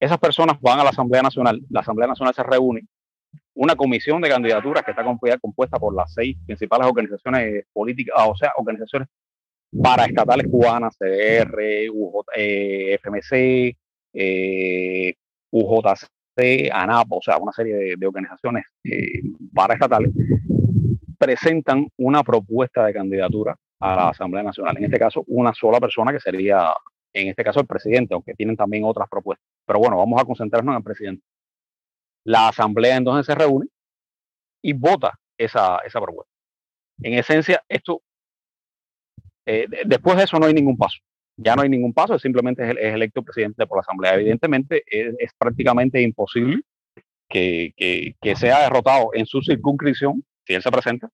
Esas 0.00 0.18
personas 0.18 0.58
van 0.62 0.80
a 0.80 0.84
la 0.84 0.90
Asamblea 0.90 1.22
Nacional, 1.22 1.60
la 1.68 1.80
Asamblea 1.80 2.08
Nacional 2.08 2.34
se 2.34 2.42
reúne, 2.42 2.82
una 3.54 3.76
comisión 3.76 4.22
de 4.22 4.30
candidaturas 4.30 4.82
que 4.82 4.92
está 4.92 5.04
compuesta 5.04 5.78
por 5.78 5.94
las 5.94 6.12
seis 6.14 6.38
principales 6.46 6.86
organizaciones 6.86 7.66
políticas, 7.70 8.16
o 8.26 8.34
sea, 8.34 8.52
organizaciones 8.56 9.08
paraestatales 9.82 10.46
cubanas, 10.50 10.96
CDR, 10.96 11.90
UJ, 11.92 12.26
eh, 12.34 12.94
FMC, 12.94 13.76
eh, 14.14 15.14
UJC, 15.50 16.70
ANAP, 16.72 17.12
o 17.12 17.20
sea, 17.22 17.36
una 17.36 17.52
serie 17.52 17.74
de, 17.74 17.94
de 17.98 18.06
organizaciones 18.06 18.64
eh, 18.84 19.20
paraestatales, 19.52 20.10
presentan 21.18 21.86
una 21.98 22.22
propuesta 22.24 22.86
de 22.86 22.94
candidatura 22.94 23.54
a 23.80 23.96
la 23.96 24.08
Asamblea 24.08 24.44
Nacional. 24.44 24.78
En 24.78 24.84
este 24.84 24.98
caso, 24.98 25.22
una 25.26 25.52
sola 25.52 25.78
persona 25.78 26.12
que 26.12 26.20
sería 26.20 26.72
en 27.12 27.28
este 27.28 27.44
caso 27.44 27.60
el 27.60 27.66
presidente, 27.66 28.14
aunque 28.14 28.34
tienen 28.34 28.56
también 28.56 28.84
otras 28.84 29.08
propuestas. 29.08 29.46
Pero 29.70 29.78
bueno, 29.78 29.98
vamos 29.98 30.20
a 30.20 30.24
concentrarnos 30.24 30.72
en 30.72 30.78
el 30.78 30.82
presidente. 30.82 31.22
La 32.24 32.48
asamblea 32.48 32.96
entonces 32.96 33.24
se 33.24 33.36
reúne 33.36 33.68
y 34.60 34.72
vota 34.72 35.16
esa, 35.38 35.78
esa 35.86 36.00
propuesta. 36.00 36.32
En 37.00 37.14
esencia, 37.14 37.62
esto, 37.68 38.02
eh, 39.46 39.68
después 39.86 40.16
de 40.16 40.24
eso 40.24 40.40
no 40.40 40.46
hay 40.46 40.54
ningún 40.54 40.76
paso. 40.76 40.98
Ya 41.36 41.54
no 41.54 41.62
hay 41.62 41.68
ningún 41.68 41.94
paso, 41.94 42.18
simplemente 42.18 42.68
es, 42.68 42.70
es 42.80 42.94
electo 42.94 43.22
presidente 43.22 43.64
por 43.64 43.78
la 43.78 43.82
asamblea. 43.82 44.14
Evidentemente 44.14 44.82
es, 44.84 45.14
es 45.20 45.32
prácticamente 45.38 46.02
imposible 46.02 46.62
que, 47.28 47.72
que, 47.76 48.16
que 48.20 48.34
sea 48.34 48.62
derrotado 48.62 49.10
en 49.14 49.24
su 49.24 49.40
circunscripción 49.40 50.24
si 50.48 50.54
él 50.54 50.62
se 50.62 50.72
presenta 50.72 51.08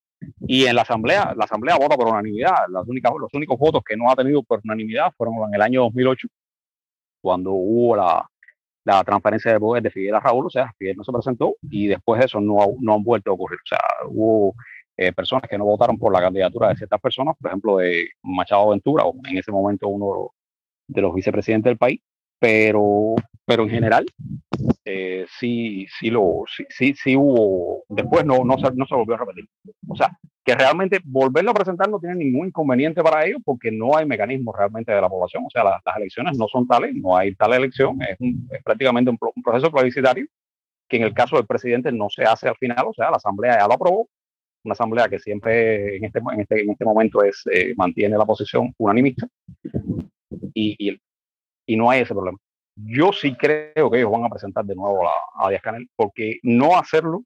y 0.47 0.65
en 0.65 0.77
la 0.77 0.81
asamblea, 0.81 1.35
la 1.37 1.45
asamblea 1.45 1.77
vota 1.77 1.95
por 1.95 2.09
unanimidad. 2.09 2.57
Las 2.71 2.89
únicas, 2.89 3.13
los 3.21 3.35
únicos 3.35 3.59
votos 3.59 3.83
que 3.85 3.99
no 3.99 4.11
ha 4.11 4.17
tenido 4.17 4.43
por 4.43 4.63
unanimidad 4.65 5.13
fueron 5.15 5.47
en 5.47 5.55
el 5.57 5.61
año 5.61 5.83
2008, 5.83 6.27
cuando 7.21 7.53
hubo 7.53 7.97
la, 7.97 8.27
la 8.87 9.03
transferencia 9.03 9.53
de 9.53 9.59
poder 9.59 9.83
de 9.83 9.91
Fidel 9.91 10.15
a 10.15 10.21
Raúl, 10.21 10.47
o 10.47 10.51
sea, 10.51 10.73
Fidel 10.79 10.97
no 10.97 11.03
se 11.03 11.13
presentó 11.13 11.57
y 11.63 11.89
después 11.89 12.21
de 12.21 12.27
eso 12.27 12.41
no, 12.41 12.57
no 12.81 12.95
han 12.95 13.03
vuelto 13.03 13.31
a 13.31 13.35
ocurrir. 13.35 13.59
O 13.59 13.67
sea, 13.67 13.81
hubo 14.09 14.55
eh, 14.97 15.13
personas 15.13 15.51
que 15.51 15.59
no 15.59 15.65
votaron 15.65 15.99
por 15.99 16.13
la 16.13 16.21
candidatura 16.21 16.69
de 16.69 16.77
ciertas 16.77 17.01
personas, 17.01 17.35
por 17.37 17.51
ejemplo, 17.51 17.77
de 17.79 18.11
Machado 18.23 18.71
Ventura, 18.71 19.05
o 19.05 19.15
en 19.29 19.39
ese 19.39 19.51
momento 19.51 19.89
uno 19.89 20.31
de 20.87 21.03
los 21.03 21.15
vicepresidentes 21.15 21.71
del 21.71 21.79
país, 21.79 22.01
pero, 22.39 23.17
pero 23.45 23.65
en 23.65 23.71
general 23.71 24.07
eh, 24.85 25.27
sí, 25.37 25.87
sí, 25.99 26.11
lo, 26.11 26.45
sí, 26.47 26.65
sí, 26.69 26.95
sí, 26.95 27.17
hubo, 27.17 27.83
después 27.89 28.25
no, 28.25 28.45
no, 28.45 28.57
se, 28.57 28.71
no 28.73 28.87
se 28.87 28.95
volvió 28.95 29.17
a 29.17 29.19
repetir. 29.19 29.49
O 29.89 29.97
sea, 29.97 30.17
que 30.47 30.55
realmente 30.55 31.01
volverlo 31.05 31.51
a 31.51 31.55
presentar 31.55 31.91
no 31.91 31.99
tiene 31.99 32.15
ningún 32.15 32.47
inconveniente 32.47 33.03
para 33.03 33.27
ellos 33.27 33.41
porque 33.45 33.73
no 33.73 33.97
hay 33.97 34.07
mecanismos 34.07 34.55
realmente 34.57 34.93
de 34.93 35.01
la 35.01 35.09
población. 35.09 35.45
O 35.45 35.51
sea, 35.51 35.65
la, 35.65 35.83
las 35.85 35.97
elecciones 35.97 36.39
no 36.39 36.47
son 36.47 36.69
tales, 36.69 36.95
no 36.95 37.17
hay 37.17 37.35
tal 37.35 37.53
elección, 37.53 38.01
es, 38.01 38.17
un, 38.21 38.49
es 38.53 38.63
prácticamente 38.63 39.11
un, 39.11 39.19
un, 39.21 39.43
proceso 39.43 39.73
plebiscitario 39.73 40.25
que 40.89 40.99
en 40.99 41.03
el 41.03 41.13
caso 41.13 41.35
del 41.35 41.47
presidente 41.47 41.91
no 41.91 42.09
se 42.09 42.23
hace 42.23 42.49
al 42.49 42.55
final, 42.59 42.87
o 42.87 42.95
sea, 42.95 43.11
la 43.11 43.17
asamblea 43.17 43.59
ya 43.59 43.67
lo 43.67 43.75
aprobó, 43.75 44.09
una 44.63 44.75
asamblea 44.75 45.09
que 45.09 45.19
siempre 45.19 45.97
en 45.97 46.05
este, 46.05 46.21
en 46.21 46.41
este, 46.41 46.63
en 46.63 46.71
este 46.71 46.85
momento 46.85 47.25
es, 47.25 47.43
eh, 47.53 47.75
mantiene 47.77 48.17
la 48.17 48.25
posición 48.25 48.73
unanimista 48.79 49.27
y, 50.55 50.77
y, 50.79 51.01
y 51.67 51.77
no 51.77 51.91
hay 51.91 52.03
ese 52.03 52.15
problema. 52.15 52.39
Yo 52.77 53.11
sí 53.13 53.35
creo 53.35 53.91
que 53.91 53.99
ellos 53.99 54.11
van 54.11 54.25
a 54.25 54.29
presentar 54.29 54.65
de 54.65 54.75
nuevo 54.75 55.09
a, 55.09 55.49
Díaz 55.49 55.63
Canel, 55.63 55.89
porque 55.97 56.39
no 56.43 56.77
hacerlo 56.77 57.25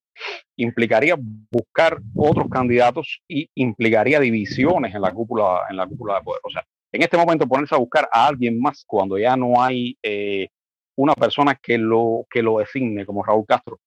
implicaría 0.56 1.16
buscar 1.50 1.98
otros 2.14 2.48
candidatos 2.48 3.20
y 3.26 3.50
implicaría 3.56 4.20
divisiones 4.20 4.94
en 4.94 5.02
la 5.02 5.12
cúpula, 5.12 5.62
en 5.68 5.76
la 5.76 5.86
cúpula 5.88 6.16
de 6.16 6.22
poder. 6.22 6.40
O 6.44 6.50
sea, 6.50 6.64
en 6.92 7.02
este 7.02 7.16
momento 7.16 7.48
ponerse 7.48 7.74
a 7.74 7.78
buscar 7.78 8.08
a 8.12 8.28
alguien 8.28 8.60
más 8.60 8.84
cuando 8.86 9.18
ya 9.18 9.36
no 9.36 9.60
hay 9.60 9.96
eh, 10.02 10.48
una 10.96 11.14
persona 11.14 11.56
que 11.60 11.78
lo, 11.78 12.26
que 12.30 12.42
lo 12.42 12.58
designe 12.58 13.04
como 13.04 13.24
Raúl 13.24 13.44
Castro. 13.46 13.80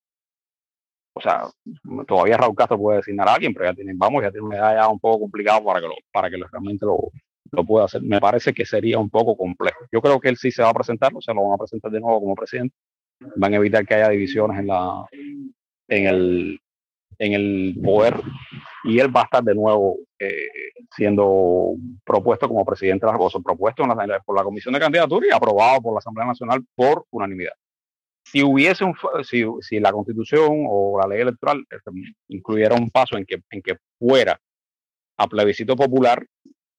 O 1.16 1.22
sea, 1.22 1.44
todavía 2.08 2.38
Raúl 2.38 2.56
Castro 2.56 2.78
puede 2.78 2.98
designar 2.98 3.30
a 3.30 3.36
alguien, 3.36 3.54
pero 3.54 3.66
ya 3.66 3.74
tienen, 3.76 3.98
vamos, 3.98 4.22
ya 4.22 4.32
tiene 4.32 4.48
una 4.48 4.58
edad 4.58 4.76
ya 4.76 4.88
un 4.90 5.00
poco 5.00 5.22
complicada 5.22 5.64
para 5.64 5.80
que, 5.80 5.88
lo, 5.88 5.96
para 6.12 6.30
que 6.30 6.38
realmente 6.38 6.86
lo, 6.86 7.12
lo 7.54 7.64
puede 7.64 7.86
hacer. 7.86 8.02
Me 8.02 8.20
parece 8.20 8.54
que 8.54 8.66
sería 8.66 9.00
un 9.00 9.10
poco 9.10 9.38
complejo. 9.38 9.86
Yo 9.92 10.02
creo 10.02 10.20
que 10.20 10.30
él 10.30 10.38
sí 10.38 10.52
se 10.52 10.64
va 10.64 10.70
a 10.70 10.74
presentar, 10.74 11.12
o 11.16 11.22
sea, 11.22 11.34
lo 11.34 11.44
van 11.44 11.54
a 11.54 11.58
presentar 11.58 11.92
de 11.92 12.00
nuevo 12.00 12.20
como 12.20 12.36
presidente. 12.36 12.76
Van 13.36 13.54
a 13.54 13.58
evitar 13.58 13.86
que 13.86 13.94
haya 13.94 14.10
divisiones 14.10 14.60
en, 14.60 14.68
la, 14.68 15.06
en, 15.88 16.08
el, 16.08 16.60
en 17.20 17.34
el 17.34 17.80
poder 17.84 18.20
y 18.84 19.00
él 19.00 19.16
va 19.16 19.22
a 19.22 19.26
estar 19.26 19.44
de 19.44 19.56
nuevo 19.56 20.00
eh, 20.20 20.48
siendo 20.96 21.76
propuesto 22.04 22.48
como 22.48 22.66
presidente 22.66 23.06
de 23.06 23.12
las 23.12 23.20
cosas, 23.20 23.42
propuesto 23.44 23.86
la, 23.86 24.20
por 24.26 24.36
la 24.36 24.44
Comisión 24.44 24.74
de 24.74 24.80
Candidatura 24.80 25.28
y 25.28 25.32
aprobado 25.34 25.82
por 25.82 25.94
la 25.94 26.00
Asamblea 26.00 26.28
Nacional 26.28 26.66
por 26.76 27.06
unanimidad. 27.12 27.54
Si 28.26 28.42
hubiese 28.42 28.84
un, 28.84 28.96
si, 29.24 29.46
si 29.62 29.80
la 29.80 29.92
Constitución 29.92 30.66
o 30.68 31.00
la 31.00 31.08
ley 31.08 31.22
electoral 31.22 31.64
este, 31.70 31.92
incluyera 32.30 32.76
un 32.76 32.90
paso 32.90 33.16
en 33.18 33.26
que, 33.26 33.42
en 33.52 33.62
que 33.62 33.78
fuera 34.00 34.40
a 35.18 35.28
plebiscito 35.28 35.76
popular, 35.76 36.26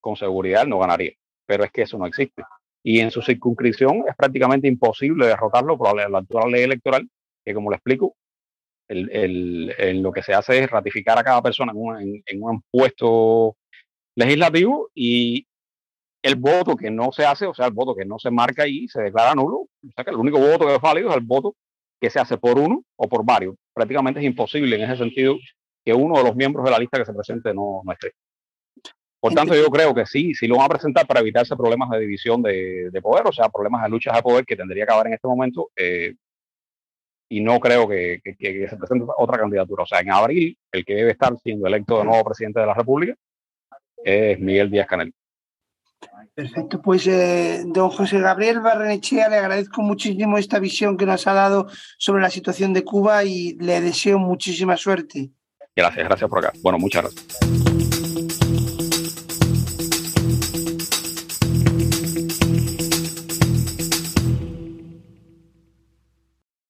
con 0.05 0.17
seguridad 0.17 0.67
no 0.67 0.79
ganaría. 0.79 1.13
Pero 1.47 1.65
es 1.65 1.73
que 1.73 1.83
eso 1.83 1.97
no 1.97 2.07
existe. 2.07 2.43
Y 2.83 3.01
en 3.01 3.11
su 3.11 3.23
circunscripción 3.23 4.05
es 4.07 4.15
prácticamente 4.15 4.69
imposible 4.69 5.27
derrotarlo 5.27 5.79
por 5.79 5.97
la, 5.97 6.19
actual 6.19 6.53
ley 6.53 6.63
electoral, 6.63 7.09
que 7.43 7.55
como 7.55 7.71
le 7.71 7.77
explico, 7.77 8.15
el, 8.87 9.73
el, 9.79 10.03
lo 10.03 10.13
que 10.13 10.23
se 10.23 10.35
hace 10.35 10.59
es 10.59 10.71
ratificar 10.71 11.19
a 11.19 11.25
cada 11.25 11.41
persona 11.41 11.73
en 11.73 11.79
un, 11.79 12.23
en, 12.27 12.61
puesto 12.71 13.57
legislativo 14.15 14.91
y 14.95 15.47
el 16.23 16.37
voto 16.37 16.77
que 16.77 16.91
no 16.91 17.11
se 17.11 17.25
hace, 17.25 17.47
o 17.47 17.55
sea, 17.55 17.67
el 17.67 17.73
voto 17.73 17.95
que 17.95 18.05
no 18.05 18.19
se 18.19 18.31
marca 18.31 18.65
ahí, 18.65 18.87
se 18.89 19.01
declara 19.01 19.35
nulo. 19.35 19.57
O 19.57 19.71
sea, 19.95 20.05
que 20.05 20.11
el 20.11 20.17
único 20.17 20.39
voto 20.39 20.67
que 20.67 20.75
es 20.75 20.81
válido 20.83 21.09
es 21.09 21.17
el 21.17 21.23
voto 21.23 21.55
que 21.99 22.11
se 22.11 22.21
hace 22.21 22.37
por 22.37 22.59
uno 22.59 22.85
o 22.97 23.09
por 23.09 23.25
varios. 23.25 23.55
Prácticamente 23.73 24.21
es 24.21 24.27
imposible 24.27 24.77
en 24.77 24.83
ese 24.83 24.99
sentido 24.99 25.37
que 25.83 25.95
uno 25.95 26.19
de 26.19 26.25
los 26.25 26.37
miembros 26.37 26.63
de 26.67 26.71
la 26.71 26.79
lista 26.79 26.99
que 26.99 27.07
se 27.07 27.15
presente 27.15 27.55
no, 27.55 27.81
no 27.83 27.93
esté. 27.93 28.13
Por 29.25 29.33
tanto, 29.33 29.55
yo 29.55 29.71
creo 29.71 29.95
que 29.95 30.05
sí, 30.05 30.35
sí 30.35 30.47
lo 30.47 30.59
van 30.59 30.67
a 30.67 30.69
presentar 30.69 31.07
para 31.07 31.21
evitarse 31.21 31.57
problemas 31.57 31.89
de 31.89 31.99
división 31.99 32.43
de, 32.43 32.91
poder, 33.03 33.27
o 33.27 33.33
sea, 33.33 33.49
problemas 33.49 33.83
de 33.83 33.89
luchas 33.89 34.15
de 34.15 34.23
poder 34.23 34.45
que 34.45 34.55
tendría 34.55 34.85
que 34.85 34.93
haber 34.93 35.07
en 35.07 35.15
este 35.15 35.27
momento. 35.27 35.71
Eh, 35.75 36.15
y 37.31 37.41
no 37.41 37.59
creo 37.59 37.89
que, 37.89 38.21
se 38.23 38.77
presente 38.77 39.07
otra 39.17 39.39
candidatura. 39.39 39.85
O 39.85 39.87
sea, 39.87 40.01
en 40.01 40.11
abril, 40.11 40.59
el 40.71 40.85
que 40.85 40.97
debe 40.97 41.13
estar 41.13 41.35
siendo 41.39 41.67
electo 41.67 42.01
de 42.01 42.05
nuevo 42.05 42.23
presidente 42.23 42.61
de 42.61 42.67
la 42.67 42.75
República 42.75 43.15
es 44.05 44.39
Miguel 44.41 44.71
Díaz 44.71 44.89
Canel. 44.89 45.15
Perfecto, 46.35 46.83
pues 46.83 47.07
eh, 47.07 47.63
don 47.65 47.89
José 47.89 48.21
Gabriel 48.21 48.61
Barrenechea, 48.61 49.31
le 49.31 49.37
agradezco 49.37 49.81
muchísimo 49.81 50.37
esta 50.37 50.59
visión 50.59 50.99
que 50.99 51.07
nos 51.07 51.27
ha 51.27 51.33
dado 51.33 51.69
sobre 51.97 52.21
la 52.21 52.29
situación 52.29 52.75
de 52.75 52.85
Cuba 52.85 53.25
y 53.25 53.55
le 53.55 53.81
deseo 53.81 54.19
muchísima 54.19 54.77
suerte. 54.77 55.31
Gracias, 55.75 56.05
gracias 56.07 56.29
por 56.29 56.41
acá. 56.41 56.53
Bueno, 56.63 56.79
muchas 56.79 57.05
gracias. 57.05 57.64